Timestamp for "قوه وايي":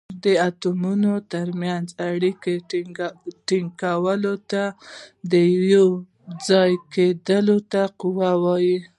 8.01-8.77